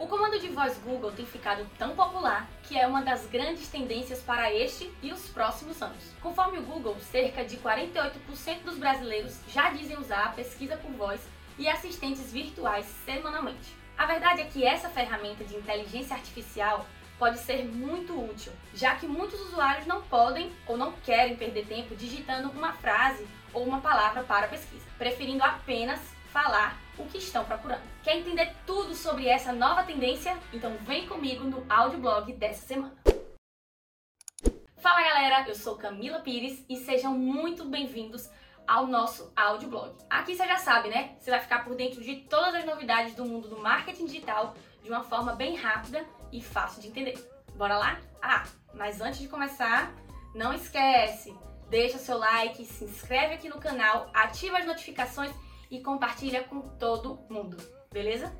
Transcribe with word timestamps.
O 0.00 0.06
comando 0.06 0.40
de 0.40 0.48
voz 0.48 0.78
Google 0.78 1.12
tem 1.12 1.26
ficado 1.26 1.68
tão 1.76 1.94
popular 1.94 2.48
que 2.62 2.78
é 2.78 2.86
uma 2.86 3.02
das 3.02 3.26
grandes 3.26 3.68
tendências 3.68 4.22
para 4.22 4.50
este 4.50 4.90
e 5.02 5.12
os 5.12 5.28
próximos 5.28 5.82
anos. 5.82 6.02
Conforme 6.22 6.56
o 6.56 6.62
Google, 6.62 6.96
cerca 7.00 7.44
de 7.44 7.58
48% 7.58 8.62
dos 8.64 8.78
brasileiros 8.78 9.38
já 9.48 9.68
dizem 9.68 9.98
usar 9.98 10.24
a 10.24 10.30
pesquisa 10.30 10.74
por 10.78 10.90
voz 10.92 11.20
e 11.58 11.68
assistentes 11.68 12.32
virtuais 12.32 12.86
semanalmente. 13.04 13.76
A 13.98 14.06
verdade 14.06 14.40
é 14.40 14.46
que 14.46 14.64
essa 14.64 14.88
ferramenta 14.88 15.44
de 15.44 15.54
inteligência 15.54 16.16
artificial 16.16 16.86
pode 17.18 17.38
ser 17.38 17.66
muito 17.66 18.18
útil, 18.18 18.52
já 18.72 18.94
que 18.94 19.06
muitos 19.06 19.38
usuários 19.38 19.86
não 19.86 20.00
podem 20.00 20.50
ou 20.66 20.78
não 20.78 20.92
querem 21.04 21.36
perder 21.36 21.66
tempo 21.66 21.94
digitando 21.94 22.48
uma 22.52 22.72
frase 22.72 23.28
ou 23.52 23.64
uma 23.64 23.82
palavra 23.82 24.22
para 24.22 24.46
a 24.46 24.48
pesquisa, 24.48 24.86
preferindo 24.96 25.44
apenas 25.44 26.00
falar 26.32 26.78
o 26.96 27.04
que 27.06 27.18
estão 27.18 27.44
procurando. 27.44 27.82
Quer 28.02 28.16
entender 28.16 28.54
tudo 28.66 28.94
sobre 28.94 29.26
essa 29.26 29.52
nova 29.52 29.82
tendência? 29.82 30.38
Então 30.52 30.76
vem 30.78 31.06
comigo 31.06 31.44
no 31.44 31.64
audioblog 31.68 32.32
dessa 32.34 32.66
semana. 32.66 32.96
Fala 34.78 35.02
galera, 35.02 35.48
eu 35.48 35.54
sou 35.54 35.76
Camila 35.76 36.20
Pires 36.20 36.64
e 36.68 36.76
sejam 36.76 37.16
muito 37.16 37.64
bem-vindos 37.64 38.30
ao 38.66 38.86
nosso 38.86 39.32
audioblog. 39.36 39.94
Aqui 40.08 40.34
você 40.34 40.46
já 40.46 40.56
sabe, 40.56 40.88
né? 40.88 41.16
Você 41.18 41.30
vai 41.30 41.40
ficar 41.40 41.64
por 41.64 41.74
dentro 41.74 42.02
de 42.02 42.16
todas 42.16 42.54
as 42.54 42.64
novidades 42.64 43.14
do 43.14 43.24
mundo 43.24 43.48
do 43.48 43.58
marketing 43.58 44.06
digital 44.06 44.54
de 44.82 44.88
uma 44.88 45.02
forma 45.02 45.34
bem 45.34 45.56
rápida 45.56 46.06
e 46.32 46.40
fácil 46.40 46.80
de 46.80 46.88
entender. 46.88 47.18
Bora 47.56 47.76
lá? 47.76 48.00
Ah, 48.22 48.44
mas 48.72 49.00
antes 49.00 49.20
de 49.20 49.28
começar, 49.28 49.92
não 50.34 50.54
esquece, 50.54 51.36
deixa 51.68 51.98
seu 51.98 52.16
like, 52.16 52.64
se 52.64 52.84
inscreve 52.84 53.34
aqui 53.34 53.48
no 53.48 53.58
canal, 53.58 54.08
ativa 54.14 54.58
as 54.58 54.64
notificações 54.64 55.30
e 55.70 55.80
compartilha 55.80 56.42
com 56.44 56.60
todo 56.60 57.24
mundo, 57.28 57.56
beleza? 57.92 58.32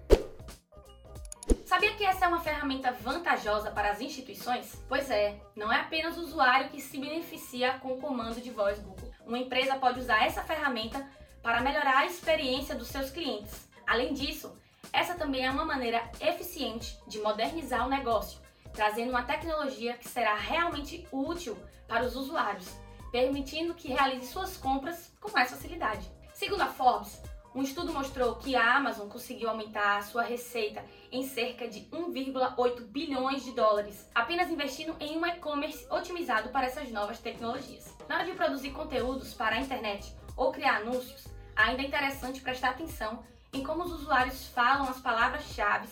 Sabia 1.65 1.95
que 1.95 2.05
essa 2.05 2.25
é 2.25 2.29
uma 2.29 2.41
ferramenta 2.41 2.91
vantajosa 2.91 3.71
para 3.71 3.91
as 3.91 4.01
instituições? 4.01 4.75
Pois 4.88 5.09
é, 5.09 5.41
não 5.54 5.73
é 5.73 5.80
apenas 5.80 6.19
o 6.19 6.23
usuário 6.23 6.69
que 6.69 6.80
se 6.80 6.99
beneficia 6.99 7.74
com 7.74 7.93
o 7.93 8.01
comando 8.01 8.41
de 8.41 8.51
voz 8.51 8.79
Google. 8.80 9.13
Uma 9.24 9.38
empresa 9.38 9.77
pode 9.77 10.01
usar 10.01 10.24
essa 10.24 10.43
ferramenta 10.43 11.09
para 11.43 11.60
melhorar 11.60 11.99
a 11.99 12.07
experiência 12.07 12.74
dos 12.74 12.88
seus 12.88 13.10
clientes. 13.10 13.69
Além 13.87 14.13
disso, 14.13 14.57
essa 14.93 15.15
também 15.15 15.47
é 15.47 15.51
uma 15.51 15.65
maneira 15.65 16.10
eficiente 16.21 16.99
de 17.07 17.21
modernizar 17.21 17.87
o 17.87 17.91
negócio, 17.91 18.41
trazendo 18.73 19.10
uma 19.10 19.23
tecnologia 19.23 19.97
que 19.97 20.09
será 20.09 20.35
realmente 20.35 21.07
útil 21.13 21.57
para 21.87 22.04
os 22.04 22.16
usuários, 22.16 22.69
permitindo 23.13 23.74
que 23.74 23.88
realize 23.88 24.26
suas 24.26 24.57
compras 24.57 25.13
com 25.21 25.30
mais 25.30 25.51
facilidade. 25.51 26.10
Segundo 26.35 26.63
a 26.63 26.66
Forbes, 26.66 27.23
um 27.54 27.62
estudo 27.62 27.93
mostrou 27.93 28.37
que 28.37 28.54
a 28.54 28.76
Amazon 28.76 29.09
conseguiu 29.09 29.51
aumentar 29.51 29.98
a 29.98 30.02
sua 30.02 30.23
receita 30.23 30.84
em 31.10 31.26
cerca 31.26 31.66
de 31.66 31.80
1,8 31.80 32.82
bilhões 32.82 33.45
de 33.45 33.52
dólares, 33.52 34.09
apenas 34.15 34.51
investindo 34.51 34.95
em 35.01 35.18
um 35.18 35.26
e-commerce 35.26 35.84
otimizado 35.90 36.51
para 36.51 36.66
essas 36.66 36.90
novas 36.90 37.18
tecnologias. 37.18 37.92
Na 38.09 38.16
hora 38.16 38.24
de 38.24 38.32
produzir 38.32 38.70
conteúdos 38.70 39.34
para 39.34 39.57
a 39.57 39.60
internet 39.60 40.15
ou 40.37 40.52
criar 40.52 40.76
anúncios, 40.76 41.26
ainda 41.57 41.82
é 41.82 41.87
interessante 41.87 42.40
prestar 42.40 42.70
atenção 42.70 43.24
em 43.52 43.64
como 43.64 43.82
os 43.82 43.92
usuários 43.92 44.46
falam 44.48 44.88
as 44.88 45.01
palavras-chave 45.01 45.88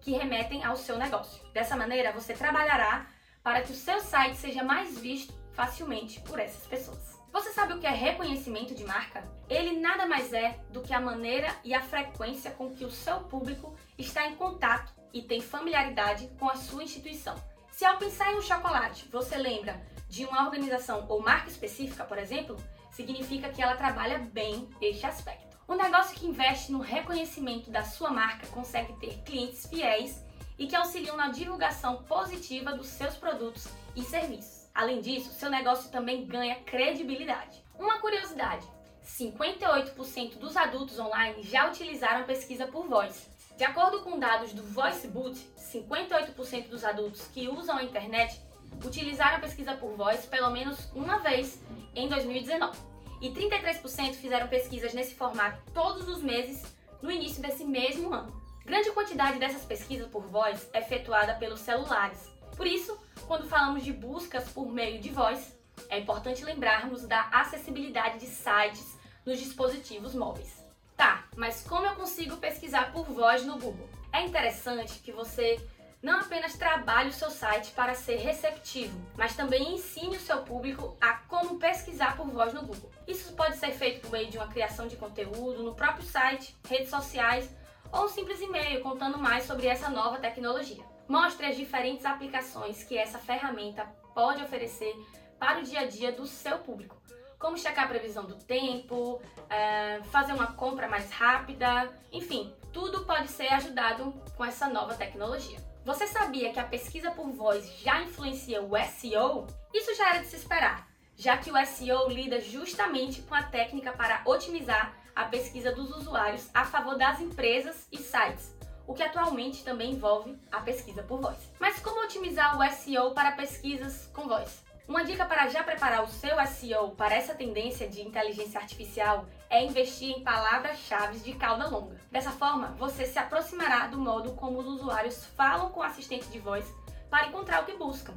que 0.00 0.12
remetem 0.12 0.64
ao 0.64 0.76
seu 0.76 0.96
negócio. 0.96 1.42
Dessa 1.52 1.76
maneira, 1.76 2.12
você 2.12 2.34
trabalhará 2.34 3.06
para 3.42 3.62
que 3.62 3.72
o 3.72 3.76
seu 3.76 4.00
site 4.00 4.36
seja 4.36 4.62
mais 4.62 4.98
visto 4.98 5.34
facilmente 5.52 6.20
por 6.20 6.38
essas 6.38 6.66
pessoas. 6.66 7.19
Você 7.32 7.52
sabe 7.52 7.74
o 7.74 7.78
que 7.78 7.86
é 7.86 7.90
reconhecimento 7.90 8.74
de 8.74 8.84
marca? 8.84 9.22
Ele 9.48 9.78
nada 9.78 10.04
mais 10.04 10.32
é 10.32 10.58
do 10.70 10.80
que 10.80 10.92
a 10.92 11.00
maneira 11.00 11.54
e 11.62 11.72
a 11.72 11.80
frequência 11.80 12.50
com 12.50 12.74
que 12.74 12.84
o 12.84 12.90
seu 12.90 13.20
público 13.20 13.76
está 13.96 14.26
em 14.26 14.34
contato 14.34 14.92
e 15.12 15.22
tem 15.22 15.40
familiaridade 15.40 16.28
com 16.38 16.48
a 16.48 16.56
sua 16.56 16.82
instituição. 16.82 17.36
Se 17.70 17.84
ao 17.84 17.98
pensar 17.98 18.32
em 18.32 18.36
um 18.36 18.42
chocolate 18.42 19.08
você 19.12 19.36
lembra 19.36 19.80
de 20.08 20.24
uma 20.24 20.44
organização 20.44 21.06
ou 21.08 21.22
marca 21.22 21.48
específica, 21.48 22.04
por 22.04 22.18
exemplo, 22.18 22.56
significa 22.90 23.48
que 23.48 23.62
ela 23.62 23.76
trabalha 23.76 24.18
bem 24.18 24.68
este 24.80 25.06
aspecto. 25.06 25.56
Um 25.68 25.76
negócio 25.76 26.18
que 26.18 26.26
investe 26.26 26.72
no 26.72 26.80
reconhecimento 26.80 27.70
da 27.70 27.84
sua 27.84 28.10
marca 28.10 28.46
consegue 28.48 28.92
ter 28.94 29.22
clientes 29.22 29.66
fiéis 29.66 30.20
e 30.58 30.66
que 30.66 30.74
auxiliam 30.74 31.16
na 31.16 31.28
divulgação 31.28 32.02
positiva 32.02 32.72
dos 32.72 32.88
seus 32.88 33.14
produtos 33.14 33.68
e 33.94 34.02
serviços. 34.02 34.59
Além 34.74 35.00
disso, 35.00 35.32
seu 35.32 35.50
negócio 35.50 35.90
também 35.90 36.26
ganha 36.26 36.56
credibilidade. 36.56 37.62
Uma 37.78 37.98
curiosidade: 37.98 38.66
58% 39.04 40.38
dos 40.38 40.56
adultos 40.56 40.98
online 40.98 41.42
já 41.42 41.68
utilizaram 41.68 42.24
pesquisa 42.24 42.66
por 42.66 42.86
voz. 42.86 43.28
De 43.56 43.64
acordo 43.64 44.00
com 44.00 44.18
dados 44.18 44.52
do 44.52 44.62
VoiceBoot, 44.62 45.38
58% 45.58 46.68
dos 46.68 46.84
adultos 46.84 47.26
que 47.28 47.48
usam 47.48 47.76
a 47.76 47.82
internet 47.82 48.40
utilizaram 48.84 49.36
a 49.36 49.40
pesquisa 49.40 49.74
por 49.74 49.94
voz 49.96 50.24
pelo 50.24 50.50
menos 50.50 50.88
uma 50.94 51.18
vez 51.18 51.60
em 51.94 52.08
2019. 52.08 52.78
E 53.20 53.30
33% 53.30 54.14
fizeram 54.14 54.48
pesquisas 54.48 54.94
nesse 54.94 55.14
formato 55.14 55.60
todos 55.74 56.08
os 56.08 56.22
meses 56.22 56.64
no 57.02 57.10
início 57.10 57.42
desse 57.42 57.64
mesmo 57.64 58.14
ano. 58.14 58.40
Grande 58.64 58.90
quantidade 58.92 59.38
dessas 59.38 59.64
pesquisas 59.64 60.08
por 60.08 60.22
voz 60.22 60.68
é 60.72 60.78
efetuada 60.78 61.34
pelos 61.34 61.60
celulares. 61.60 62.30
Por 62.56 62.66
isso, 62.66 62.98
quando 63.30 63.46
falamos 63.46 63.84
de 63.84 63.92
buscas 63.92 64.48
por 64.48 64.66
meio 64.72 65.00
de 65.00 65.08
voz, 65.08 65.56
é 65.88 66.00
importante 66.00 66.44
lembrarmos 66.44 67.06
da 67.06 67.28
acessibilidade 67.30 68.18
de 68.18 68.26
sites 68.26 68.98
nos 69.24 69.38
dispositivos 69.38 70.16
móveis. 70.16 70.66
Tá, 70.96 71.22
mas 71.36 71.62
como 71.62 71.86
eu 71.86 71.94
consigo 71.94 72.38
pesquisar 72.38 72.92
por 72.92 73.04
voz 73.04 73.46
no 73.46 73.52
Google? 73.52 73.88
É 74.12 74.26
interessante 74.26 74.98
que 74.98 75.12
você 75.12 75.64
não 76.02 76.18
apenas 76.18 76.56
trabalhe 76.56 77.10
o 77.10 77.12
seu 77.12 77.30
site 77.30 77.70
para 77.70 77.94
ser 77.94 78.16
receptivo, 78.16 79.00
mas 79.16 79.36
também 79.36 79.74
ensine 79.74 80.16
o 80.16 80.20
seu 80.20 80.38
público 80.38 80.96
a 81.00 81.12
como 81.28 81.56
pesquisar 81.56 82.16
por 82.16 82.26
voz 82.26 82.52
no 82.52 82.62
Google. 82.62 82.90
Isso 83.06 83.32
pode 83.34 83.58
ser 83.58 83.70
feito 83.70 84.00
por 84.00 84.10
meio 84.10 84.28
de 84.28 84.38
uma 84.38 84.48
criação 84.48 84.88
de 84.88 84.96
conteúdo 84.96 85.62
no 85.62 85.76
próprio 85.76 86.04
site, 86.04 86.56
redes 86.68 86.90
sociais 86.90 87.48
ou 87.92 88.04
um 88.04 88.08
simples 88.08 88.40
e-mail 88.40 88.80
contando 88.82 89.18
mais 89.18 89.44
sobre 89.44 89.66
essa 89.66 89.88
nova 89.88 90.18
tecnologia. 90.18 90.84
Mostre 91.08 91.46
as 91.46 91.56
diferentes 91.56 92.04
aplicações 92.06 92.84
que 92.84 92.96
essa 92.96 93.18
ferramenta 93.18 93.84
pode 94.14 94.42
oferecer 94.42 94.94
para 95.38 95.60
o 95.60 95.62
dia 95.62 95.80
a 95.80 95.86
dia 95.86 96.12
do 96.12 96.26
seu 96.26 96.58
público, 96.58 96.96
como 97.38 97.56
checar 97.56 97.86
a 97.86 97.88
previsão 97.88 98.26
do 98.26 98.36
tempo, 98.36 99.20
é, 99.48 100.00
fazer 100.10 100.32
uma 100.34 100.52
compra 100.52 100.86
mais 100.86 101.10
rápida, 101.10 101.90
enfim, 102.12 102.54
tudo 102.72 103.04
pode 103.04 103.28
ser 103.28 103.48
ajudado 103.54 104.12
com 104.36 104.44
essa 104.44 104.68
nova 104.68 104.94
tecnologia. 104.94 105.58
Você 105.84 106.06
sabia 106.06 106.52
que 106.52 106.60
a 106.60 106.64
pesquisa 106.64 107.10
por 107.10 107.30
voz 107.30 107.78
já 107.78 108.02
influencia 108.02 108.62
o 108.62 108.76
SEO? 108.84 109.46
Isso 109.72 109.94
já 109.94 110.10
era 110.10 110.18
de 110.18 110.26
se 110.26 110.36
esperar, 110.36 110.89
já 111.20 111.36
que 111.36 111.52
o 111.52 111.66
SEO 111.66 112.08
lida 112.08 112.40
justamente 112.40 113.20
com 113.20 113.34
a 113.34 113.42
técnica 113.42 113.92
para 113.92 114.22
otimizar 114.24 114.96
a 115.14 115.26
pesquisa 115.26 115.70
dos 115.70 115.94
usuários 115.94 116.48
a 116.54 116.64
favor 116.64 116.96
das 116.96 117.20
empresas 117.20 117.86
e 117.92 117.98
sites 117.98 118.58
o 118.86 118.94
que 118.94 119.04
atualmente 119.04 119.62
também 119.62 119.92
envolve 119.92 120.36
a 120.50 120.60
pesquisa 120.62 121.00
por 121.04 121.20
voz. 121.20 121.36
Mas 121.60 121.78
como 121.78 122.02
otimizar 122.02 122.58
o 122.58 122.72
SEO 122.72 123.12
para 123.12 123.32
pesquisas 123.32 124.10
com 124.12 124.26
voz? 124.26 124.64
Uma 124.88 125.04
dica 125.04 125.24
para 125.24 125.46
já 125.46 125.62
preparar 125.62 126.02
o 126.02 126.08
seu 126.08 126.34
SEO 126.48 126.90
para 126.96 127.14
essa 127.14 127.32
tendência 127.32 127.88
de 127.88 128.02
inteligência 128.02 128.58
artificial 128.58 129.26
é 129.48 129.64
investir 129.64 130.10
em 130.10 130.24
palavras-chave 130.24 131.20
de 131.20 131.34
cauda 131.34 131.68
longa. 131.68 132.00
Dessa 132.10 132.32
forma, 132.32 132.74
você 132.78 133.06
se 133.06 133.18
aproximará 133.18 133.86
do 133.86 134.00
modo 134.00 134.32
como 134.32 134.58
os 134.58 134.66
usuários 134.66 135.24
falam 135.36 135.68
com 135.68 135.80
o 135.80 135.84
assistente 135.84 136.26
de 136.26 136.40
voz 136.40 136.66
para 137.08 137.28
encontrar 137.28 137.62
o 137.62 137.66
que 137.66 137.76
buscam. 137.76 138.14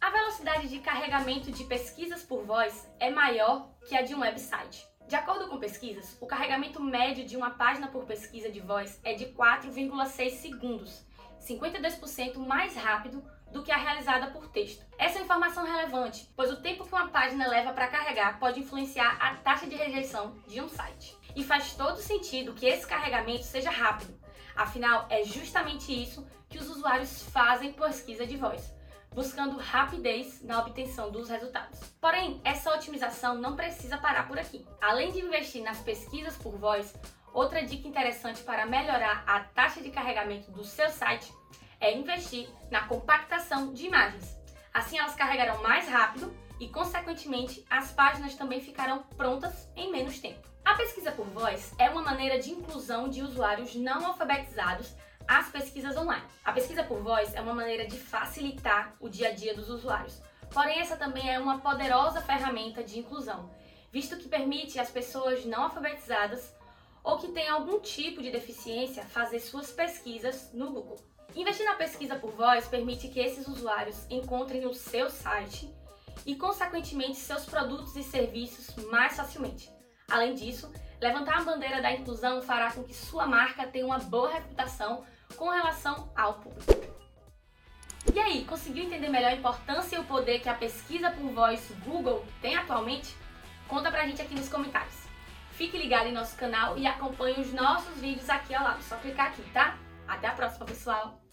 A 0.00 0.10
velocidade 0.10 0.68
de 0.68 0.78
carregamento 0.80 1.50
de 1.50 1.64
pesquisas 1.64 2.22
por 2.22 2.44
voz 2.44 2.86
é 3.00 3.10
maior 3.10 3.70
que 3.88 3.96
a 3.96 4.02
de 4.02 4.14
um 4.14 4.20
website. 4.20 4.86
De 5.08 5.16
acordo 5.16 5.48
com 5.48 5.58
pesquisas, 5.58 6.16
o 6.20 6.26
carregamento 6.26 6.82
médio 6.82 7.24
de 7.24 7.36
uma 7.36 7.50
página 7.50 7.88
por 7.88 8.04
pesquisa 8.04 8.50
de 8.50 8.60
voz 8.60 9.00
é 9.04 9.14
de 9.14 9.26
4,6 9.26 10.30
segundos, 10.32 11.06
52% 11.40 12.36
mais 12.36 12.76
rápido 12.76 13.24
do 13.50 13.62
que 13.62 13.72
a 13.72 13.76
realizada 13.76 14.30
por 14.32 14.48
texto. 14.48 14.84
Essa 14.98 15.18
é 15.18 15.22
informação 15.22 15.64
relevante, 15.64 16.28
pois 16.36 16.50
o 16.50 16.60
tempo 16.60 16.84
que 16.84 16.92
uma 16.92 17.08
página 17.08 17.48
leva 17.48 17.72
para 17.72 17.88
carregar 17.88 18.38
pode 18.38 18.60
influenciar 18.60 19.16
a 19.20 19.36
taxa 19.36 19.66
de 19.66 19.76
rejeição 19.76 20.36
de 20.46 20.60
um 20.60 20.68
site. 20.68 21.16
E 21.34 21.42
faz 21.42 21.74
todo 21.74 22.02
sentido 22.02 22.54
que 22.54 22.66
esse 22.66 22.86
carregamento 22.86 23.44
seja 23.44 23.70
rápido, 23.70 24.18
afinal, 24.54 25.06
é 25.08 25.24
justamente 25.24 25.90
isso 25.90 26.26
que 26.48 26.58
os 26.58 26.68
usuários 26.68 27.22
fazem 27.30 27.72
pesquisa 27.72 28.26
de 28.26 28.36
voz 28.36 28.75
buscando 29.16 29.56
rapidez 29.56 30.42
na 30.42 30.60
obtenção 30.60 31.10
dos 31.10 31.30
resultados. 31.30 31.80
Porém, 31.98 32.38
essa 32.44 32.70
otimização 32.70 33.36
não 33.36 33.56
precisa 33.56 33.96
parar 33.96 34.28
por 34.28 34.38
aqui. 34.38 34.62
Além 34.78 35.10
de 35.10 35.20
investir 35.20 35.62
nas 35.62 35.78
pesquisas 35.78 36.36
por 36.36 36.58
voz, 36.58 36.94
outra 37.32 37.64
dica 37.64 37.88
interessante 37.88 38.42
para 38.42 38.66
melhorar 38.66 39.24
a 39.26 39.40
taxa 39.40 39.80
de 39.80 39.88
carregamento 39.88 40.50
do 40.50 40.62
seu 40.62 40.90
site 40.90 41.32
é 41.80 41.96
investir 41.96 42.46
na 42.70 42.82
compactação 42.82 43.72
de 43.72 43.86
imagens. 43.86 44.36
Assim, 44.72 44.98
elas 44.98 45.14
carregarão 45.14 45.62
mais 45.62 45.88
rápido 45.88 46.30
e, 46.60 46.68
consequentemente, 46.68 47.64
as 47.70 47.92
páginas 47.92 48.34
também 48.34 48.60
ficarão 48.60 49.02
prontas 49.16 49.66
em 49.74 49.90
menos 49.90 50.18
tempo. 50.18 50.46
A 50.62 50.74
pesquisa 50.74 51.10
por 51.10 51.24
voz 51.28 51.72
é 51.78 51.88
uma 51.88 52.02
maneira 52.02 52.38
de 52.38 52.50
inclusão 52.50 53.08
de 53.08 53.22
usuários 53.22 53.74
não 53.76 54.04
alfabetizados 54.04 54.94
às 55.26 55.48
pesquisas 55.50 55.96
online. 55.96 56.24
A 56.44 56.52
pesquisa 56.52 56.84
por 56.84 57.00
voz 57.00 57.34
é 57.34 57.40
uma 57.40 57.54
maneira 57.54 57.86
de 57.86 57.96
facilitar 57.96 58.94
o 59.00 59.08
dia 59.08 59.28
a 59.28 59.32
dia 59.32 59.54
dos 59.54 59.68
usuários. 59.68 60.20
Porém, 60.50 60.78
essa 60.78 60.96
também 60.96 61.28
é 61.32 61.38
uma 61.38 61.58
poderosa 61.58 62.20
ferramenta 62.20 62.82
de 62.82 62.98
inclusão, 62.98 63.50
visto 63.92 64.16
que 64.16 64.28
permite 64.28 64.78
às 64.78 64.90
pessoas 64.90 65.44
não 65.44 65.64
alfabetizadas 65.64 66.54
ou 67.02 67.18
que 67.18 67.28
têm 67.28 67.48
algum 67.48 67.78
tipo 67.80 68.22
de 68.22 68.30
deficiência 68.30 69.04
fazer 69.04 69.38
suas 69.38 69.70
pesquisas 69.70 70.52
no 70.52 70.70
Google. 70.70 70.98
Investir 71.34 71.66
na 71.66 71.74
pesquisa 71.74 72.16
por 72.16 72.32
voz 72.32 72.66
permite 72.66 73.08
que 73.08 73.20
esses 73.20 73.46
usuários 73.46 74.06
encontrem 74.10 74.66
o 74.66 74.74
seu 74.74 75.10
site 75.10 75.72
e, 76.24 76.34
consequentemente, 76.34 77.16
seus 77.16 77.44
produtos 77.44 77.94
e 77.94 78.02
serviços 78.02 78.74
mais 78.86 79.16
facilmente. 79.16 79.70
Além 80.10 80.34
disso, 80.34 80.72
levantar 81.00 81.38
a 81.38 81.44
bandeira 81.44 81.82
da 81.82 81.92
inclusão 81.92 82.40
fará 82.40 82.72
com 82.72 82.82
que 82.82 82.94
sua 82.94 83.26
marca 83.26 83.66
tenha 83.66 83.84
uma 83.84 83.98
boa 83.98 84.32
reputação 84.32 85.04
com 85.34 85.48
relação 85.50 86.10
ao 86.16 86.34
público. 86.34 86.96
E 88.14 88.18
aí, 88.18 88.44
conseguiu 88.44 88.84
entender 88.84 89.08
melhor 89.08 89.32
a 89.32 89.36
importância 89.36 89.96
e 89.96 89.98
o 89.98 90.04
poder 90.04 90.38
que 90.40 90.48
a 90.48 90.54
pesquisa 90.54 91.10
por 91.10 91.30
voz 91.32 91.72
Google 91.84 92.24
tem 92.40 92.54
atualmente? 92.54 93.16
Conta 93.66 93.90
pra 93.90 94.06
gente 94.06 94.22
aqui 94.22 94.34
nos 94.34 94.48
comentários. 94.48 95.06
Fique 95.52 95.76
ligado 95.76 96.06
em 96.06 96.12
nosso 96.12 96.36
canal 96.36 96.78
e 96.78 96.86
acompanhe 96.86 97.40
os 97.40 97.52
nossos 97.52 97.98
vídeos 98.00 98.30
aqui 98.30 98.54
ao 98.54 98.62
lado. 98.62 98.82
Só 98.82 98.96
clicar 98.96 99.28
aqui, 99.28 99.42
tá? 99.52 99.76
Até 100.06 100.28
a 100.28 100.32
próxima, 100.32 100.64
pessoal! 100.66 101.25